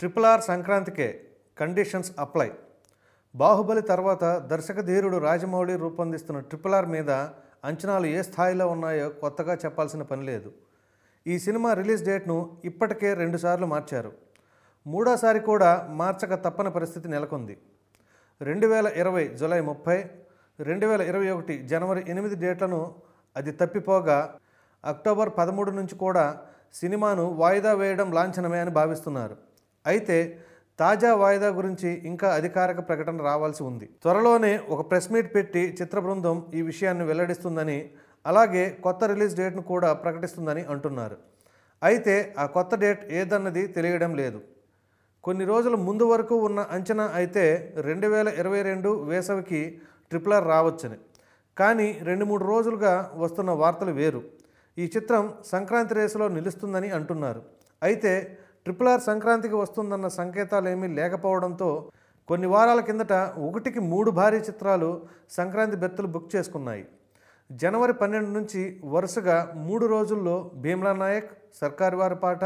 [0.00, 1.06] Triple R సంక్రాంతికే
[1.60, 2.50] conditions apply.
[3.34, 7.10] Baahubali తర్వాత దర్శక ధీరుడు రాజమౌళి రూపొందిస్తున్న ట్రిపుల్ ఆర్ మీద
[7.68, 10.50] అంచనాలు ఏ స్థాయిలో ఉన్నాయో కొత్తగా చెప్పాల్సిన పని లేదు.
[11.26, 12.36] ఈ సినిమా రిలీజ్ డేట్ను
[12.70, 14.12] ఇప్పటికే రెండుసార్లు మార్చారు.
[14.86, 15.70] మూడోసారి కూడా
[16.00, 17.56] మార్చక తప్పని పరిస్థితి నెలకొంది.
[18.40, 19.98] రెండు వేల ఇరవై జూలై ముప్పై
[20.58, 22.80] రెండు వేల ఇరవై ఒకటి జనవరి ఎనిమిది డేట్లను
[23.36, 24.18] అది తప్పిపోగా
[24.84, 26.24] అక్టోబర్ పదమూడు నుంచి కూడా
[26.80, 29.36] సినిమాను వాయిదా వేయడం లాంఛనమే అని భావిస్తున్నారు.
[29.86, 30.18] అయితే
[30.78, 33.86] తాజా వాయిదా గురించి ఇంకా అధికారిక ప్రకటన రావాల్సి ఉంది.
[34.02, 37.90] త్వరలోనే ఒక ప్రెస్ మీట్ పెట్టి చిత్ర బృందం ఈ విషయాన్ని వెల్లడిస్తుందని
[38.26, 41.16] అలాగే కొత్త రిలీజ్ డేట్ను కూడా ప్రకటిస్తుందని అంటున్నారు.
[41.82, 44.40] అయితే ఆ కొత్త డేట్ ఏదన్నది తెలియడం లేదు.
[45.24, 50.98] కొన్ని రోజుల ముందు వరకు ఉన్న అంచనా అయితే రెండు వేల ఇరవై రెండు వేసవికి ట్రిపులర్ రావచ్చని.
[51.58, 54.22] కానీ రెండు మూడు రోజులుగా వస్తున్న వార్తలు వేరు.
[54.78, 57.42] ఈ చిత్రం సంక్రాంతి రేసులో నిలుస్తుందని అంటున్నారు.
[57.82, 58.12] అయితే
[58.64, 61.90] ట్రిపుల్ ఆర్ సంక్రాంతికి వస్తుందన్న సంకేతాలు ఏమీ లేకపోవడంతో
[62.28, 66.86] కొన్ని వారాల కిందట ఒకటికి మూడు భారీ చిత్రాలు సంక్రాంతి బెత్తలు బుక్ చేసుకున్నాయి.
[67.52, 72.44] జనవరి పన్నెండు నుంచి వరుసగా మూడు రోజుల్లో భీమ్లా నాయక్ సర్కారు వారి పాట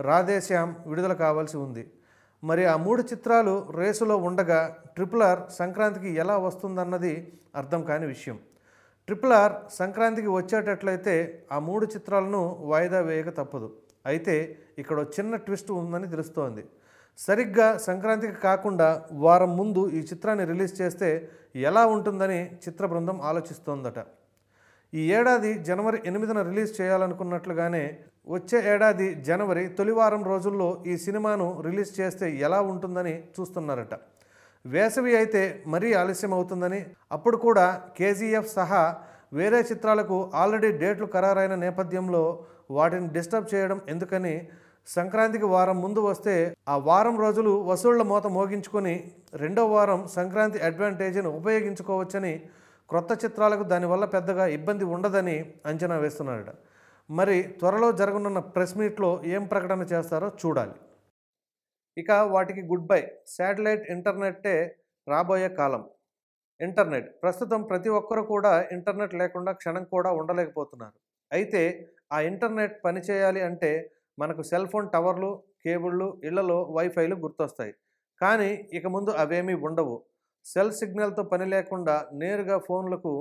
[0.00, 1.90] రాధేశ్యామ్ విడుదల కావాల్సి ఉంది.
[2.44, 8.38] మరి ఆ మూడు చిత్రాలు రేసులో ఉండగా ట్రిపుల్ ఆర్ సంక్రాంతికి ఎలా వస్తుందన్నది అర్థం కాని విషయం.
[9.06, 13.72] ట్రిపుల్ ఆర్ సంక్రాంతికి వచ్చేటట్లయితే ఆ మూడు చిత్రాలను వాయిదా వేయక తప్పదు.
[14.04, 14.34] అయితే
[14.82, 16.62] ఇక్కడ చిన్న ట్విస్ట్ ఉందని తెలుస్తోంది.
[17.18, 18.88] సరిగ్గా సంక్రాంతికి కాకుండా
[19.24, 21.08] వారం ముందు ఈ చిత్రాన్ని రిలీజ్ చేస్తే
[21.70, 23.98] ఎలా ఉంటుందని చిత్ర బృందం ఆలోచిస్తోందట.
[24.92, 27.84] ఈ ఏడాది జనవరి ఎనిమిదిన రిలీజ్ చేయాలనుకున్నట్లుగానే
[28.34, 33.94] వచ్చే ఏడాది జనవరి తొలివారం రోజుల్లో ఈ సినిమాను రిలీజ్ చేస్తే ఎలా ఉంటుందని చూస్తున్నారట.
[34.64, 35.42] వేసవి అయితే
[35.72, 36.80] మరీ ఆలస్యం అవుతుందని
[37.16, 37.64] అప్పుడు కూడా
[37.96, 38.82] కేజీఎఫ్ సహా
[39.38, 42.22] వేరే చిత్రాలకు ఆల్రెడీ డేట్లు ఖరారైన నేపథ్యంలో
[42.72, 44.34] వాటిని డిస్టర్బ్ చేయడం ఎందుకని
[44.86, 46.34] సంక్రాంతికి వారం ముందు వస్తే
[46.68, 48.94] ఆ వారం రోజులు వసూళ్ళ మూత మోగించుకొని
[49.34, 52.32] రెండో వారం సంక్రాంతి అడ్వాంటేజ్ని ఉపయోగించుకోవచ్చని
[52.90, 55.36] క్రొత్త చిత్రాలకు దానివల్ల పెద్దగా ఇబ్బంది ఉండదని
[55.66, 56.50] అంచనా వేస్తున్నారట.
[57.10, 60.76] మరి త్వరలో జరగనున్న ప్రెస్ మీట్లో ఏం ప్రకటన చేస్తారో చూడాలి.
[61.96, 63.00] ఇక వాటికి గుడ్ బై.
[63.26, 64.54] శాటిలైట్ ఇంటర్నెట్టే
[65.06, 65.82] రాబోయే కాలం.
[66.60, 67.08] ఇంటర్నెట్.
[67.22, 70.96] ప్రస్తుతం ప్రతి ఒక్కరు కూడా ఇంటర్నెట్ లేకుండా క్షణం కూడా ఉండలేకపోతున్నారు.
[71.32, 71.62] అయితే
[72.12, 73.70] ఆ ఇంటర్నెట్ పనిచేయాలి అంటే
[74.18, 75.30] మనకు సెల్ ఫోన్ టవర్లు
[75.64, 77.72] కేబుళ్ళు ఇళ్ళలో వైఫైలు గుర్తొస్తాయి.
[78.20, 79.96] కానీ ఇక ముందు అవేమీ ఉండవు.
[80.46, 83.12] సెల్ సిగ్నల్తో పని లేకుండా నేరుగా ఫోన్లకు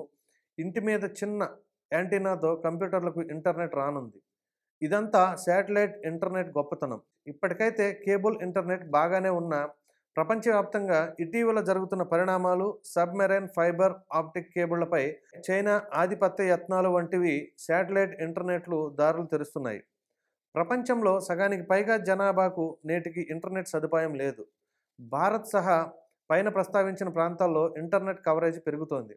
[0.57, 1.41] ఇంటి మీద చిన్న
[1.91, 4.19] యాంటీనాతో కంప్యూటర్లకు ఇంటర్నెట్ రానుంది.
[4.81, 6.99] ఇదంతా శాటిలైట్ ఇంటర్నెట్ గొప్పతనం.
[7.31, 9.55] ఇప్పటికైతే కేబుల్ ఇంటర్నెట్ బాగానే ఉన్న
[10.17, 15.03] ప్రపంచవ్యాప్తంగా ఇటీవల జరుగుతున్న పరిణామాలు సబ్మెరైన్ ఫైబర్ ఆప్టిక్ కేబుళ్ళపై
[15.47, 17.35] చైనా ఆధిపత్య యత్నాలు వంటివి
[17.65, 19.81] శాటిలైట్ ఇంటర్నెట్లు దారులు తెరుస్తున్నాయి.
[20.55, 24.43] ప్రపంచంలో సగానికి పైగా జనాభాకు నేటికి ఇంటర్నెట్ సదుపాయం లేదు.
[24.99, 25.77] భారత్ సహా
[26.29, 29.15] పైన ప్రస్తావించిన ప్రాంతాల్లో ఇంటర్నెట్ కవరేజ్ పెరుగుతోంది.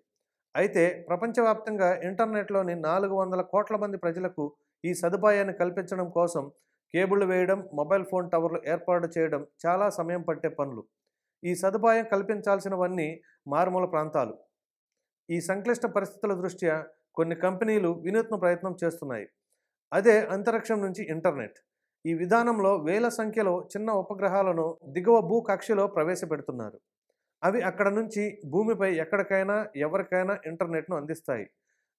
[0.54, 4.44] అయితే ప్రపంచవ్యాప్తంగా ఇంటర్నెట్లోని నాలుగు వందల కోట్ల మంది ప్రజలకు
[4.84, 6.44] ఈ సదుపాయాన్ని కల్పించడం కోసం
[6.94, 10.82] కేబుళ్ళు వేయడం మొబైల్ ఫోన్ టవర్లు ఏర్పాటు చేయడం చాలా సమయం పట్టే పనులు.
[11.44, 14.34] ఈ సదుపాయం కల్పించాల్సినవన్నీ మారుమూల ప్రాంతాలు.
[15.30, 16.84] ఈ సంక్లిష్ట పరిస్థితుల దృష్ట్యా
[17.14, 19.26] కొన్ని కంపెనీలు వినూత్న ప్రయత్నం చేస్తున్నాయి.
[19.92, 21.58] అదే అంతరిక్షం నుంచి ఇంటర్నెట్.
[22.04, 26.78] ఈ విధానంలో వేల సంఖ్యలో చిన్న ఉపగ్రహాలను దిగువ భూ కక్షలో ప్రవేశపెడుతున్నారు.
[27.42, 31.46] అవి అక్కడ నుంచి భూమిపై ఎక్కడికైనా ఎవరికైనా ఇంటర్నెట్ను అందిస్తాయి.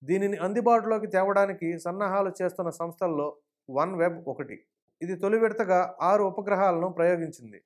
[0.03, 3.27] దీనిని అందుబాటులోకి తేవడానికి సన్నాహాలు చేస్తున్న సంస్థల్లో
[3.69, 4.57] వన్ వెబ్ ఒకటి.
[5.01, 5.79] ఇది తొలి విడతగా
[6.09, 7.59] ఆరు ఉపగ్రహాలను ప్రయోగించింది.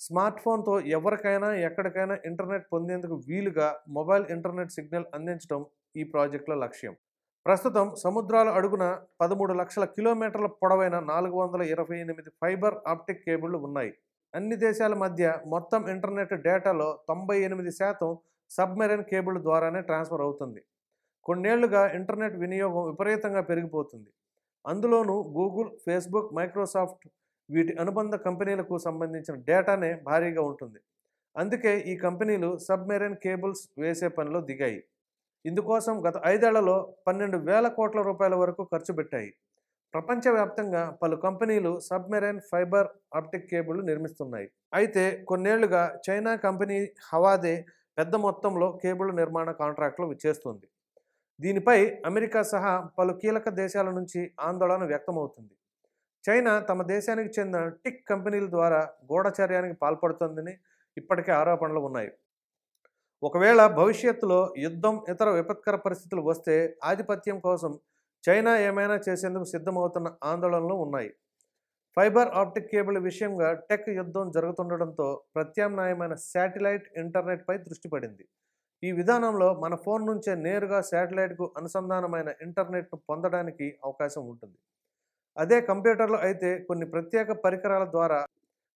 [0.00, 3.68] స్మార్ట్ ఫోన్తో ఎవరికైనా ఎక్కడికైనా ఇంటర్నెట్ పొందేందుకు వీలుగా
[3.98, 5.60] మొబైల్ ఇంటర్నెట్ సిగ్నల్ అందించడం
[6.00, 6.94] ఈ ప్రాజెక్టుల లక్ష్యం.
[7.46, 8.84] ప్రస్తుతం సముద్రాల అడుగున
[9.22, 13.92] పదమూడు లక్షల కిలోమీటర్ల పొడవైన నాలుగు వందల ఇరవై ఎనిమిది ఫైబర్ ఆప్టిక్ కేబుళ్ళు ఉన్నాయి.
[14.34, 18.10] అన్ని దేశాల మధ్య మొత్తం ఇంటర్నెట్ డేటాలో తొంభై ఎనిమిది శాతం
[18.50, 20.60] సబ్మెరైన్ కేబుల్ ద్వారానే ట్రాన్స్ఫర్ అవుతుంది.
[21.26, 24.10] కొన్నేళ్ళుగా ఇంటర్నెట్ వినియోగం విపరీతంగా పెరిగిపోతుంది.
[24.66, 27.04] అందులోనూ గూగుల్ ఫేస్బుక్ మైక్రోసాఫ్ట్
[27.54, 30.80] వీటి అనుబంధ కంపెనీలకు సంబంధించిన డేటానే భారీగా ఉంటుంది.
[31.36, 34.80] అందుకే ఈ కంపెనీలు సబ్మెరైన్ కేబుల్స్ వేసే పనిలో దిగాయి.
[35.44, 36.76] ఇందుకోసం గత ఐదేళ్ళలో
[37.06, 39.30] పన్నెండు వేల కోట్ల రూపాయల వరకు ఖర్చు పెట్టాయి.
[39.94, 42.88] ప్రపంచవ్యాప్తంగా పలు కంపెనీలు సబ్మెరైన్ ఫైబర్
[43.18, 44.48] ఆప్టిక్ కేబుల్ నిర్మిస్తున్నాయి.
[44.78, 46.78] అయితే కొన్నేళ్ళుగా చైనా కంపెనీ
[47.10, 47.54] హవాదే
[47.98, 50.66] పెద్ద మొత్తంలో కేబుల్ నిర్మాణ కాంట్రాక్టులు చేస్తుంది.
[51.40, 55.54] దీనిపై అమెరికా సహా పలు కీలక దేశాల నుంచి ఆందోళన వ్యక్తమవుతుంది.
[56.24, 58.80] చైనా తమ దేశానికి చెందిన టిక్ కంపెనీల ద్వారా
[59.10, 60.54] గూఢచర్యానికి పాల్పడుతుందని
[60.96, 62.10] ఇప్పటికే ఆరోపణలు ఉన్నాయి.
[63.22, 67.72] ఒకవేళ భవిష్యత్తులో యుద్ధం ఇతర విపత్కర పరిస్థితులు వస్తే ఆధిపత్యం కోసం
[68.24, 71.10] చైనా ఏమైనా చేసేందుకు సిద్ధమవుతున్న ఆందోళనలు ఉన్నాయి.
[71.96, 78.24] ఫైబర్ ఆప్టిక్ కేబుల్ విషయంగా టెక్ యుద్ధం జరుగుతుండడంతో ప్రత్యామ్నాయమైన శాటిలైట్ ఇంటర్నెట్పై దృష్టి పడింది.
[78.82, 84.58] ఈ విధానంలో మన ఫోన్ నుంచే నేరుగా శాటిలైట్కు అనుసంధానమైన ఇంటర్నెట్ను పొందడానికి అవకాశం ఉంటుంది.
[85.36, 88.20] అదే కంప్యూటర్లో అయితే కొన్ని ప్రత్యేక పరికరాల ద్వారా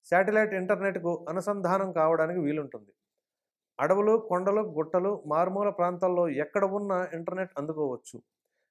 [0.06, 2.92] శాటిలైట్ ఇంటర్నెట్కు అనుసంధానం కావడానికి వీలుంటుంది.
[3.78, 8.16] అడవులు కొండలు గుట్టలు మారుమూల ప్రాంతాల్లో ఎక్కడ ఉన్నా ఇంటర్నెట్ అందుకోవచ్చు.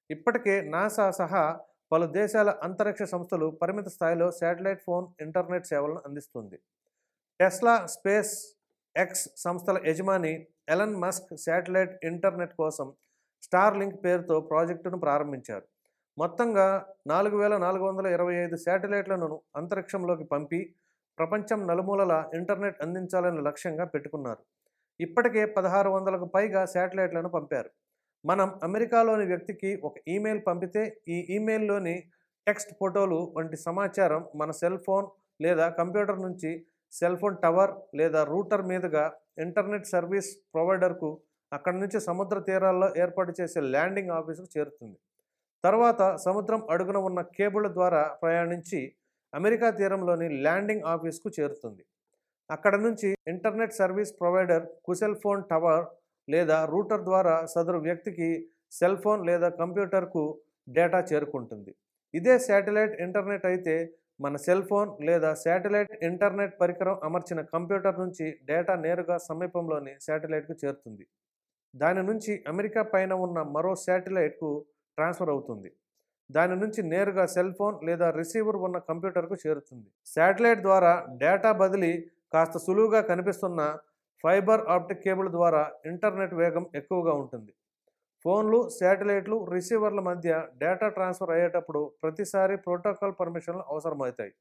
[0.10, 1.44] ఇప్పటికే నాసా సహా
[1.92, 6.58] పలు దేశాల అంతరిక్ష సంస్థలు పరిమిత స్థాయిలో శాటిలైట్ ఫోన్ ఇంటర్నెట్ సేవలను అందిస్తుంది.
[7.40, 8.34] టెస్లా స్పేస్
[8.96, 10.34] ఎక్స్ సంస్థల యజమాని
[10.70, 12.88] ఎలన్ మస్క్ శాటిలైట్ ఇంటర్నెట్ కోసం
[13.44, 15.66] స్టార్ లింక్ పేరుతో ప్రాజెక్టును ప్రారంభించారు.
[16.18, 16.68] మొత్తంగా
[17.08, 20.60] నాలుగు వేల నాలుగు వందల ఇరవై ఐదు శాటిలైట్లను అంతరిక్షంలోకి పంపి
[21.18, 24.42] ప్రపంచం నలుమూలల ఇంటర్నెట్ అందించాలని లక్ష్యంగా పెట్టుకున్నారు.
[25.00, 27.70] ఇప్పటికే పదహారు వందలకు పైగా శాటిలైట్లను పంపారు.
[28.26, 31.96] మనం అమెరికాలోని వ్యక్తికి ఒక ఈమెయిల్ పంపితే ఈ ఈమెయిల్లోని
[32.48, 35.08] టెక్స్ట్ ఫోటోలు వంటి సమాచారం మన సెల్ ఫోన్
[35.42, 36.52] లేదా కంప్యూటర్ నుంచి
[36.94, 39.04] సెల్ ఫోన్ టవర్ లేదా రూటర్ మీదుగా
[39.46, 41.10] ఇంటర్నెట్ సర్వీస్ ప్రొవైడర్కు
[41.52, 44.98] అక్కడి నుంచి సముద్ర తీరాల్లో ఏర్పాటు చేసే ల్యాండింగ్ ఆఫీసుకు చేరుతుంది.
[45.64, 48.82] తర్వాత సముద్రం అడుగున ఉన్న కేబుల్ ద్వారా ప్రయాణించి
[49.34, 51.84] అమెరికా తీరంలోని ల్యాండింగ్ ఆఫీస్కు చేరుతుంది.
[52.50, 55.84] అక్కడ నుంచి ఇంటర్నెట్ సర్వీస్ ప్రొవైడర్ కుసెల్ ఫోన్ టవర్
[56.28, 58.30] లేదా రూటర్ ద్వారా సదరు వ్యక్తికి
[58.78, 60.24] సెల్ ఫోన్ లేదా కంప్యూటర్కు
[60.68, 61.72] డేటా చేరుకుంటుంది.
[62.14, 63.76] ఇదే శాటిలైట్ ఇంటర్నెట్ అయితే
[64.20, 71.06] మన సెల్ ఫోన్ లేదా శాటిలైట్ ఇంటర్నెట్ పరికరం అమర్చిన కంప్యూటర్ నుంచి డేటా నేరుగా సమీపంలోని శాటిలైట్కు చేరుతుంది.
[71.74, 74.50] దాని నుంచి అమెరికా పైన ఉన్న మరో శాటిలైట్కు
[74.98, 75.70] ట్రాన్స్ఫర్ అవుతుంది.
[76.30, 79.88] దాని నుంచి నేరుగా సెల్ ఫోన్ లేదా రిసీవర్ ఉన్న కంప్యూటర్కు చేరుతుంది.
[80.16, 80.94] శాటిలైట్ ద్వారా
[81.24, 81.94] డేటా బదిలీ
[82.34, 83.62] కాస్త సులువుగా కనిపిస్తున్న
[84.24, 87.52] ఫైబర్ ఆప్టిక్ కేబుల్ ద్వారా ఇంటర్నెట్ వేగం ఎక్కువగా ఉంటుంది.
[88.26, 94.32] ఫోన్లు శాటిలైట్లు రిసీవర్ల మధ్య డేటా ట్రాన్స్ఫర్ అయ్యేటప్పుడు ప్రతిసారి ప్రోటోకాల్ పర్మిషన్లు అవసరమవుతాయి.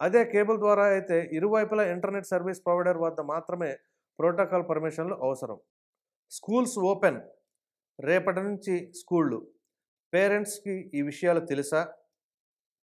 [0.00, 3.70] అదే కేబుల్ ద్వారా అయితే ఇరువైపులా ఇంటర్నెట్ సర్వీస్ ప్రొవైడర్ వద్ద మాత్రమే
[4.18, 5.58] ప్రోటోకాల్ పర్మిషన్లు అవసరం.
[6.32, 7.20] Schools open.
[7.98, 9.38] రేపటి నుంచి స్కూళ్ళు.
[10.12, 11.82] పేరెంట్స్కి ఈ విషయాలు తెలుసా?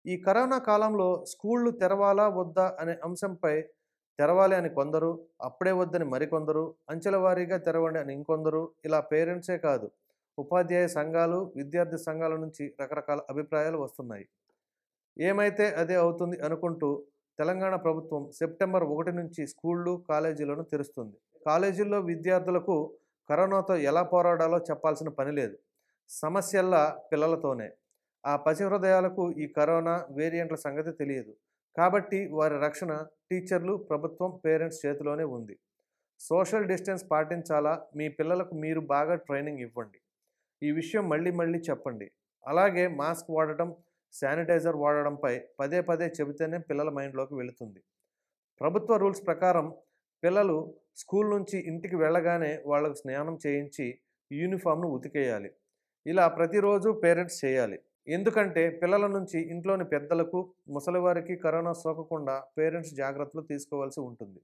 [0.06, 3.56] ఈ కరోనా కాలంలో స్కూళ్ళు తెరవాలా వద్దా అనే అంశంపై
[4.20, 5.10] తెరవాలి అని కొందరు
[5.42, 9.88] అప్పుడే వద్దని మరికొందరు అంచెల వారీగా తెరవండి అని ఇంకొందరు ఇలా పేరెంట్సే కాదు.
[10.38, 14.26] ఉపాధ్యాయ సంఘాలు విద్యార్థి సంఘాల నుంచి రకరకాల అభిప్రాయాలు వస్తున్నాయి.
[15.18, 17.04] ఏమైతే అదే అవుతుంది అనుకుంటూ
[17.40, 21.18] తెలంగాణ ప్రభుత్వం సెప్టెంబర్ ఒకటి నుంచి స్కూళ్ళు కాలేజీలను తెరుస్తుంది.
[21.46, 22.94] కాలేజీల్లో విద్యార్థులకు
[23.30, 25.58] కరోనాతో ఎలా పోరాడాలో చెప్పాల్సిన పని లేదు.
[26.10, 27.70] సమస్యల్లా పిల్లలతోనే.
[28.26, 31.34] ఆ పసి హృదయాలకు ఈ కరోనా వేరియంట్ల సంగతి తెలియదు.
[31.78, 35.60] కాబట్టి వారి రక్షణ టీచర్లు ప్రభుత్వం పేరెంట్స్ చేతిలోనే ఉంది.
[36.20, 37.86] Social distance పాటించాలా?
[37.96, 40.00] మీ పిల్లలకు మీరు బాగా ట్రైనింగ్ ఇవ్వండి.
[40.66, 42.08] ఈ విషయం మళ్ళీ మళ్ళీ చెప్పండి.
[42.44, 43.70] అలాగే మాస్క్ వాడటం
[44.14, 47.80] శానిటైజర్ వాడడంపై పదే పదే చెబితేనే పిల్లల మైండ్లోకి వెళుతుంది.
[48.62, 49.68] ప్రభుత్వ రూల్స్ ప్రకారం
[50.24, 50.58] పిల్లలు
[50.96, 53.86] స్కూల్ నుంచి ఇంటికి వెళ్ళగానే వాళ్ళకు స్నానం చేయించి
[54.32, 55.50] యూనిఫామ్ను ఉతికేయాలి.
[56.06, 57.78] ఇలా ప్రతిరోజు పేరెంట్స్ చేయాలి.
[58.08, 60.40] ఎందుకంటే పిల్లల నుంచి ఇంట్లోని పెద్దలకు
[60.70, 64.40] ముసలివారికి కరోనా సోకకుండా పేరెంట్స్ జాగ్రత్తలు తీసుకోవాల్సి ఉంటుంది.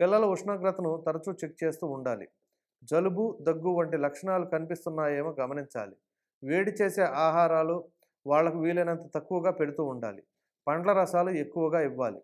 [0.00, 2.26] పిల్లల ఉష్ణోగ్రతను తరచూ చెక్ చేస్తూ ఉండాలి.
[2.82, 5.96] జలుబు దగ్గు వంటి లక్షణాలు కనిపిస్తున్నాయేమో గమనించాలి.
[6.44, 7.88] వేడి చేసే ఆహారాలు
[8.26, 10.22] వాళ్ళకు వీలైనంత తక్కువగా పెడుతూ ఉండాలి.
[10.68, 12.20] పండ్ల రసాలు ఎక్కువగా ఇవ్వాలి.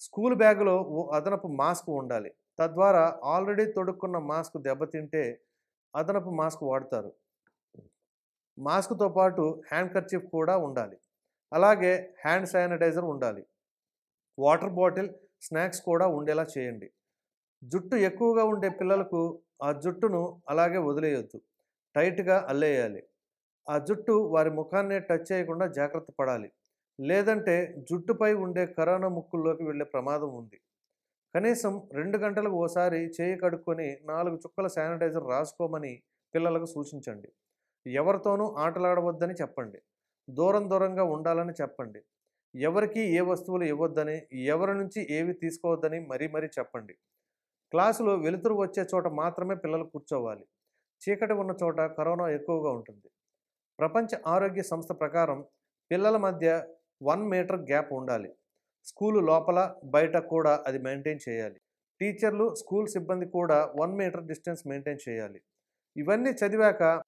[0.00, 2.34] స్కూల్ బ్యాగులో ఓ అదనపు మాస్క్ ఉండాలి.
[2.58, 5.40] తద్వారా ఆల్రెడీ తొడుక్కున్న మాస్క్ దెబ్బతింటే
[5.96, 7.12] అదనపు మాస్క్ వాడతారు.
[8.58, 10.96] మాస్క్తో పాటు హ్యాండ్ కర్చీఫ్ కూడా ఉండాలి.
[11.52, 13.46] అలాగే హ్యాండ్ శానిటైజర్ ఉండాలి.
[14.38, 15.10] వాటర్ బాటిల్
[15.42, 16.90] స్నాక్స్ కూడా ఉండేలా చేయండి.
[17.64, 21.38] జుట్టు ఎక్కువగా ఉండే పిల్లలకు ఆ జుట్టును అలాగే వదిలేయొద్దు.
[21.94, 23.02] టైట్గా అల్లేయాలి.
[23.66, 26.48] ఆ జుట్టు వారి ముఖాన్ని టచ్ చేయకుండా జాగ్రత్త పడాలి.
[26.98, 27.54] లేదంటే
[27.90, 30.58] జుట్టుపై ఉండే కరోనా ముక్కుల్లోకి వెళ్ళే ప్రమాదం ఉంది.
[31.34, 35.92] కనీసం రెండు గంటలకు ఓసారి చేయి కడుక్కొని నాలుగు చుక్కల శానిటైజర్ రాసుకోమని
[36.34, 37.30] పిల్లలకు సూచించండి.
[37.86, 39.80] ఎవరితోనూ ఆటలాడవద్దని చెప్పండి.
[40.28, 42.00] దూరం దూరంగా ఉండాలని చెప్పండి.
[42.54, 44.16] ఎవరికి ఏ వస్తువులు ఇవ్వద్దని
[44.48, 46.94] ఎవరి నుంచి ఏవి తీసుకోవద్దని మరీ మరీ చెప్పండి.
[47.74, 50.46] క్లాసులో వెలుతురు వచ్చే చోట మాత్రమే పిల్లలు కూర్చోవాలి.
[51.02, 53.10] చీకటి ఉన్న చోట కరోనా ఎక్కువగా ఉంటుంది.
[53.78, 55.44] ప్రపంచ ఆరోగ్య సంస్థ ప్రకారం
[55.90, 56.66] పిల్లల మధ్య
[57.02, 58.34] వన్ మీటర్ గ్యాప్ ఉండాలి.
[58.84, 61.60] స్కూలు లోపల బయట కూడా అది మెయింటైన్ చేయాలి.
[62.00, 65.40] టీచర్లు స్కూల్ సిబ్బంది కూడా వన్ మీటర్ డిస్టెన్స్ మెయింటైన్ చేయాలి.
[65.96, 67.02] ఇవన్నీ చదివాక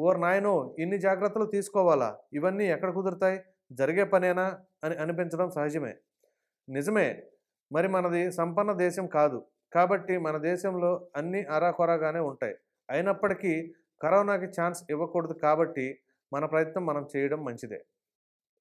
[0.00, 2.18] ఓర్ నాయనో ఇన్ని జాగ్రత్తలు తీసుకోవాలా?
[2.32, 3.40] ఇవన్నీ ఎక్కడ కుదురుతాయి?
[3.72, 4.60] జరిగే పనేనా?
[4.84, 5.96] అని అనిపించడం సహజమే.
[6.68, 7.22] నిజమే.
[7.72, 9.46] మరి మనది సంపన్న దేశం కాదు.
[9.72, 12.54] కాబట్టి మన దేశంలో అన్నీ అరాకొరాగానే ఉంటాయి.
[12.90, 15.98] అయినప్పటికీ కరోనాకి ఛాన్స్ ఇవ్వకూడదు కాబట్టి
[16.32, 17.84] మన ప్రయత్నం మనం చేయడం మంచిదే.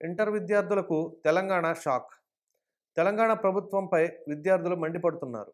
[0.02, 2.12] ఇంటర్ విద్యార్థులకు తెలంగాణ షాక్.
[2.98, 5.54] తెలంగాణ ప్రభుత్వంపై విద్యార్థులు మండిపడుతున్నారు.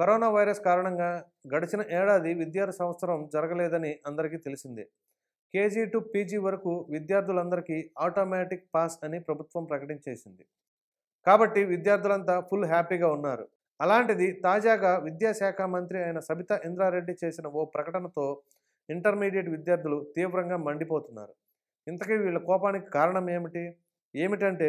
[0.00, 4.84] కరోనా వైరస్ కారణంగా గడిచిన ఏడాది విద్యార్థి సంవత్సరం జరగలేదని అందరికీ తెలిసిందే.
[5.54, 10.46] కేజీ టు పీజీ వరకు విద్యార్థులందరికీ ఆటోమేటిక్ పాస్ అని ప్రభుత్వం ప్రకటించేసింది.
[11.26, 13.48] కాబట్టి విద్యార్థులంతా ఫుల్ హ్యాపీగా ఉన్నారు.
[13.82, 18.26] అలాంటిది తాజాగా విద్యాశాఖ మంత్రి అయిన సబితా ఇంద్రారెడ్డి చేసిన ఓ ప్రకటనతో
[18.88, 21.32] ఇంటర్మీడియట్ విద్యార్థులు తీవ్రంగా మండిపోతున్నారు.
[21.86, 23.64] ఇంతకీ వీళ్ళ కోపానికి కారణం ఏమిటి?
[24.14, 24.68] ఏమిటంటే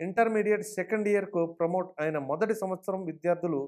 [0.00, 3.60] ఇంటర్మీడియట్ సెకండ్ ఇయర్కు ప్రమోట్ అయిన మొదటి సంవత్సరం విద్యార్థులు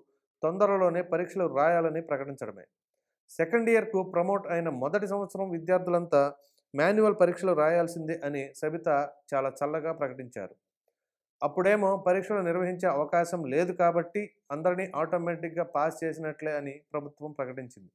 [0.43, 2.65] తొందరలోనే పరీక్షలు రాయాలని ప్రకటించడమే.
[3.31, 6.23] సెకండ్ ఇయర్కు ప్రమోట్ అయిన మొదటి సంవత్సరం విద్యార్థులంతా
[6.75, 8.89] మాన్యువల్ పరీక్షలు రాయాల్సిందే అని సబిత
[9.33, 10.55] చాలా చల్లగా ప్రకటించారు.
[11.43, 17.91] అప్పుడేమో పరీక్షలు నిర్వహించే అవకాశం లేదు కాబట్టి అందరినీ ఆటోమేటిక్గా పాస్ చేసినట్లే అని ప్రభుత్వం ప్రకటించింది.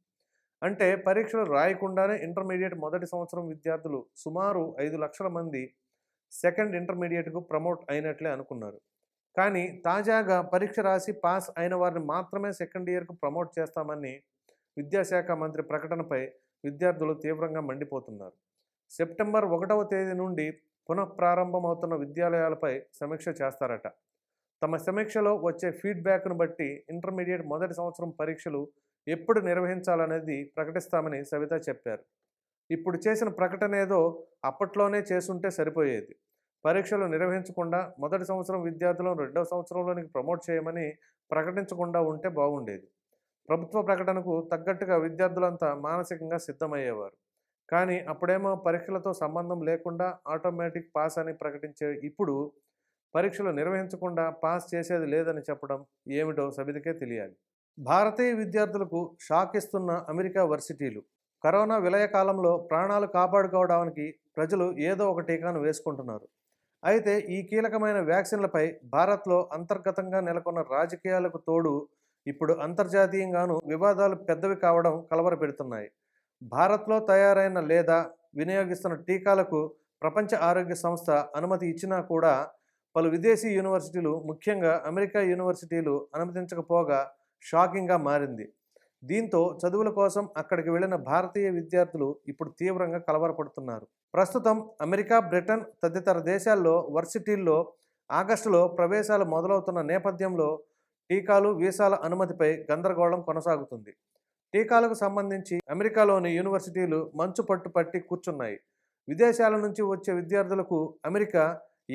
[0.61, 5.63] అంటే పరీక్షలు రాయకుండానే ఇంటర్మీడియట్ మొదటి సంవత్సరం విద్యార్థులు సుమారు ఐదు లక్షల మంది
[6.31, 8.79] సెకండ్ ఇంటర్మీడియట్కు ప్రమోట్ అయినట్లే అనుకున్నారు.
[9.35, 14.13] కానీ తాజాగా పరీక్ష రాసి పాస్ అయిన వారిని మాత్రమే సెకండ్ ఇయర్కు ప్రమోట్ చేస్తామని
[14.77, 16.21] విద్యాశాఖ మంత్రి ప్రకటనపై
[16.63, 18.35] విద్యార్థులు తీవ్రంగా మండిపోతున్నారు.
[18.91, 20.47] సెప్టెంబర్ ఒకటవ తేదీ నుండి
[20.89, 23.87] పునఃప్రారంభమవుతున్న విద్యాలయాలపై సమీక్ష చేస్తారట.
[24.63, 28.67] తమ సమీక్షలో వచ్చే ఫీడ్బ్యాక్ను బట్టి ఇంటర్మీడియట్ మొదటి సంవత్సరం పరీక్షలు
[29.07, 32.03] ఎప్పుడు నిర్వహించాలనేది ప్రకటిస్తామని సవిత చెప్పారు.
[32.71, 33.99] ఇప్పుడు చేసిన ప్రకటన ఏదో
[34.45, 36.15] అప్పట్లోనే చేసుంటే సరిపోయేది.
[36.65, 40.87] పరీక్షలు నిర్వహించకుండా మొదటి సంవత్సరం విద్యార్థులను రెండవ సంవత్సరంలోనికి ప్రమోట్ చేయమని
[41.31, 42.87] ప్రకటించకుండా ఉంటే బాగుండేది.
[43.49, 47.15] ప్రభుత్వ ప్రకటనకు తగ్గట్టుగా విద్యార్థులంతా మానసికంగా సిద్ధమయ్యేవారు.
[47.69, 52.35] కానీ అప్పుడేమో పరీక్షలతో సంబంధం లేకుండా ఆటోమేటిక్ పాస్ అని ప్రకటించే ఇప్పుడు
[53.15, 55.79] పరీక్షలు నిర్వహించకుండా పాస్ చేసేది లేదని చెప్పడం
[56.19, 57.35] ఏమిటో సబితకే తెలియాలి.
[57.77, 61.01] భారతీయ విద్యార్థులకు షాక్ ఇస్తున్న అమెరికా వర్సిటీలు
[61.43, 64.05] కరోనా విలయ కాలంలో ప్రాణాలు కాపాడుకోవడానికి
[64.37, 66.25] ప్రజలు ఏదో ఒక టీకాను వేసుకుంటున్నారు.
[66.83, 71.73] అయితే ఈ కీలకమైన వ్యాక్సిన్లపై భారత్లో అంతర్గతంగా నెలకొన్న రాజకీయాలకు తోడు
[72.27, 75.89] ఇప్పుడు అంతర్జాతీయంగానూ వివాదాలు పెద్దవి కావడం కలవరపెడుతున్నాయి.
[76.41, 77.99] భారత్లో తయారైన లేదా
[78.39, 79.59] వినియోగిస్తున్న టీకాలకు
[80.01, 82.33] ప్రపంచ ఆరోగ్య సంస్థ అనుమతి ఇచ్చినా కూడా
[82.95, 86.99] పలు విదేశీ యూనివర్సిటీలు ముఖ్యంగా అమెరికా యూనివర్సిటీలు అనుమతించకపోగా
[87.43, 88.45] షాకింగ్గా మారింది.
[89.03, 93.85] దీంతో చదువుల కోసం అక్కడికి వెళ్ళిన భారతీయ విద్యార్థులు ఇప్పుడు తీవ్రంగా కలవరపడుతున్నారు.
[94.13, 97.57] ప్రస్తుతం అమెరికా బ్రిటన్ తదితర దేశాల్లో వర్సిటీల్లో
[98.09, 100.49] ఆగస్టులో ప్రవేశాలు మొదలవుతున్న నేపథ్యంలో
[101.09, 103.91] టీకాలు వీసాల అనుమతిపై గందరగోళం కొనసాగుతుంది.
[104.53, 108.57] టీకాలకు సంబంధించి అమెరికాలోని యూనివర్సిటీలు మంచు పట్టు పట్టి కూర్చున్నాయి.
[109.07, 111.43] విదేశాల నుంచి వచ్చే విద్యార్థులకు అమెరికా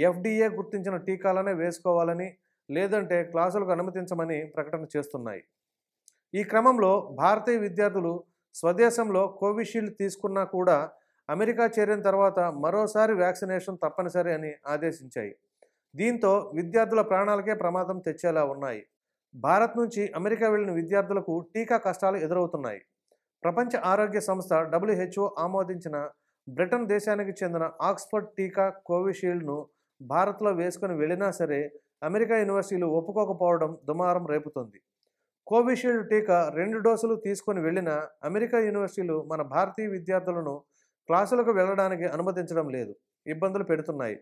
[0.09, 2.29] ఎఫ్డీఏ గుర్తించిన టీకాలనే వేసుకోవాలని
[2.69, 5.43] లేదంటే క్లాసులకు అనుమతించమని ప్రకటన చేస్తున్నాయి.
[6.35, 6.93] ఈ క్రమంలో
[7.23, 8.13] భారతీయ విద్యార్థులు
[8.55, 10.79] స్వదేశంలో కోవిషీల్డ్ తీసుకున్నా కూడా
[11.29, 15.33] అమెరికా చేరిన తర్వాత మరోసారి వ్యాక్సినేషన్ తప్పనిసరి అని ఆదేశించాయి.
[15.95, 18.83] దీంతో విద్యార్థుల ప్రాణాలకే ప్రమాదం తెచ్చేలా ఉన్నాయి.
[19.35, 22.81] భారత్ నుంచి అమెరికా వెళ్ళిన విద్యార్థులకు టీకా కష్టాలు ఎదురవుతున్నాయి.
[23.43, 25.97] ప్రపంచ ఆరోగ్య సంస్థ డబ్ల్యూహెచ్ఓ ఆమోదించిన
[26.49, 29.57] బ్రిటన్ దేశానికి చెందిన ఆక్స్ఫర్డ్ టీకా కోవిషీల్డ్ను
[30.01, 31.61] భారత్లో వేసుకుని వెళ్ళినా సరే
[32.09, 34.79] అమెరికా యూనివర్సిటీలు ఒప్పుకోకపోవడం దుమారం రేపుతుంది.
[35.47, 37.91] కోవిషీల్డ్ టీకా రెండు డోసులు తీసుకొని వెళ్ళిన
[38.25, 40.55] అమెరికా యూనివర్సిటీలు మన భారతీయ విద్యార్థులను
[41.09, 42.93] క్లాసులకు వెళ్ళడానికి అనుమతించడం లేదు.
[43.27, 44.17] ఇబ్బందులు పెడుతున్నాయి.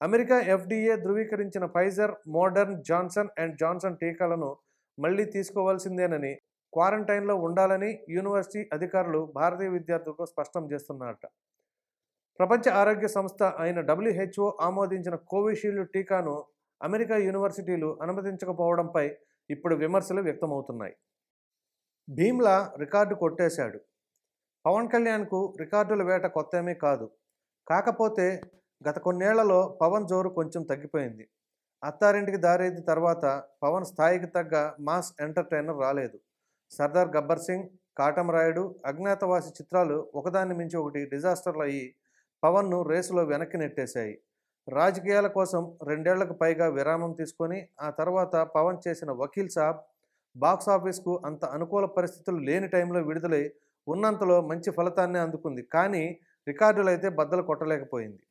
[0.00, 4.50] America FDA ధృవీకరించిన Pfizer Moderna Johnson and Johnson టీకాలను
[4.98, 6.32] మళ్ళీ తీసుకోవాల్సిందేనని
[6.72, 11.26] క్వారంటైన్లో ఉండాలని యూనివర్సిటీ అధికారులు భారతీయ విద్యార్థులకు స్పష్టం చేస్తున్నారట.
[12.40, 16.34] ప్రపంచ ఆరోగ్య సంస్థ అయిన డబ్ల్యూహెచ్ఓ ఆమోదించిన కోవిషీల్డ్ టీకాను
[16.82, 19.06] అమెరికా యూనివర్సిటీలు అనుమతించకపోవడంపై
[19.50, 20.94] ఇప్పుడు విమర్శలు వ్యక్తమవుతున్నాయి.
[22.08, 23.78] భీమ్లా రికార్డు కొట్టేశాడు.
[24.66, 27.06] పవన్ కళ్యాణ్కు రికార్డుల వేట కొత్త ఏమీ కాదు.
[27.68, 28.26] కాకపోతే
[28.88, 31.24] గత కొన్నేళ్ళలో పవన్ జోరు కొంచెం తగ్గిపోయింది.
[31.82, 33.24] అత్తారింటికి దారేది తర్వాత
[33.62, 36.18] పవన్ స్థాయికి తగ్గ మాస్ ఎంటర్టైనర్ రాలేదు.
[36.72, 37.66] సర్దార్ గబ్బర్ సింగ్
[37.98, 41.84] కాటమరాయుడు అజ్ఞాతవాసి చిత్రాలు ఒకదాన్ని మించి ఒకటి డిజాస్టర్లు అయ్యి
[42.42, 44.14] పవన్ను రేసులో వెనక్కి నెట్టేశాయి.
[44.68, 49.80] రాజకీయాల కోసం రెండేళ్ళకు పైగా విరామం తీసుకొని ఆ తర్వాత పవన్ చేసిన వకీల్ సాబ్
[50.36, 53.44] బాక్స్ ఆఫీస్కు అంత అనుకూల పరిస్థితులు లేని టైంలో విడుదలై
[53.86, 55.62] ఉన్నంతలో మంచి ఫలితాన్ని అందుకుంది.
[55.74, 56.04] కానీ
[56.46, 58.22] రికార్డులైతే బద్దలు కొట్టలేకపోయింది.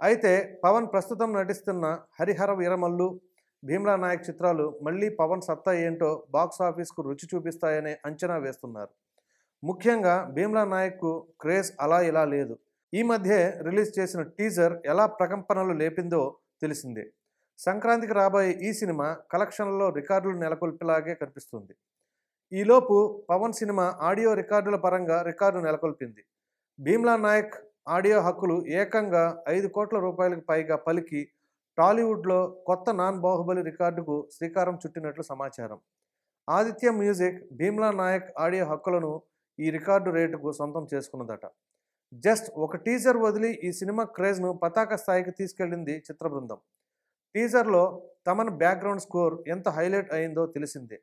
[0.00, 1.84] అయితే పవన్ ప్రస్తుతం నటిస్తున్న
[2.20, 3.20] హరిహర వీరమల్లు
[3.62, 8.92] భీమ్లా నాయక్ చిత్రాలు మళ్ళీ పవన్ సత్తా ఏంటో బాక్స్ ఆఫీస్కు రుచి చూపిస్తాయనే అంచనా వేస్తున్నారు.
[9.62, 12.58] ముఖ్యంగా భీమ్లా నాయక్కు క్రేజ్ అలా ఇలా లేదు.
[12.92, 13.34] ఈ మధ్య
[13.66, 17.04] రిలీజ్ చేసిన టీజర్ ఎలా ప్రకంపనలు లేపిందో తెలిసిందే.
[17.58, 21.74] సంక్రాంతికి రాబోయే ఈ సినిమా కలెక్షన్లలో రికార్డులు నెలకొల్పేలాగే కనిపిస్తుంది.
[22.52, 26.22] ఈలోపు పవన్ సినిమా ఆడియో రికార్డుల పరంగా రికార్డు నెలకొల్పింది.
[26.78, 27.54] భీమ్లా నాయక్
[27.86, 31.20] ఆడియో హక్కులు ఏకంగా ఐదు కోట్ల రూపాయలకు పైగా పలికి
[31.78, 32.38] టాలీవుడ్లో
[32.68, 35.78] కొత్త నాన్ బాహుబలి రికార్డుకు శ్రీకారం చుట్టినట్లు సమాచారం.
[36.48, 39.12] ఆదిత్య మ్యూజిక్ భీమ్లా నాయక్ ఆడియో హక్కులను
[39.58, 41.44] ఈ రికార్డు రేటుకు సొంతం చేసుకున్నదట.
[42.24, 46.58] జస్ట్ ఒక టీజర్ వదిలి ఈ సినిమా క్రేజ్ను పతాక స్థాయికి తీసుకెళ్ళింది చిత్ర బృందం
[47.34, 47.84] టీజర్లో
[48.26, 50.98] తమన్ బ్యాక్గ్రౌండ్ స్కోర్ ఎంత హైలైట్ అయిందో తెలిసిందే.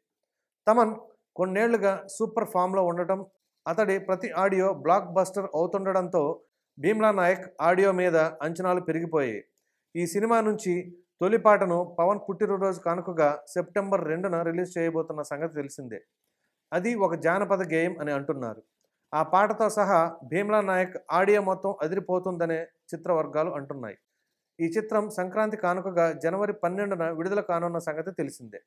[0.67, 0.93] తమన్
[1.35, 3.19] కొన్నేళ్ళుగా సూపర్ ఫామ్లో ఉండటం
[3.65, 6.23] అతడి ప్రతి ఆడియో బ్లాక్ బస్టర్ అవుతుండడంతో
[6.81, 9.41] భీమ్లా నాయక్ ఆడియో మీద అంచనాలు పెరిగిపోయాయి.
[9.95, 10.73] ఈ సినిమా నుంచి
[11.21, 16.00] తొలి పాటను పవన్ పుట్టినరోజు కానుకగా సెప్టెంబర్ రెండున రిలీజ్ చేయబోతున్న సంగతి తెలిసిందే.
[16.73, 18.61] అది ఒక జానపద గేయం అని అంటున్నారు.
[19.13, 22.59] ఆ పాటతో సహా భీమ్లా నాయక్ ఆడియో మొత్తం అదిరిపోతుందనే
[22.91, 23.97] చిత్ర వర్గాలు అంటున్నాయి.
[24.59, 28.59] ఈ చిత్రం సంక్రాంతి కానుకగా జనవరి పన్నెండున విడుదల కానున్న సంగతి తెలిసిందే.